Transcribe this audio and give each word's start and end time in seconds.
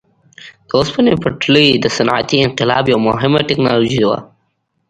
د 0.67 0.69
اوسپنې 0.79 1.13
پټلۍ 1.23 1.67
د 1.83 1.85
صنعتي 1.95 2.37
انقلاب 2.47 2.83
یوه 2.91 3.01
مهمه 3.09 3.39
ټکنالوژي 3.49 4.03
وه. 4.09 4.19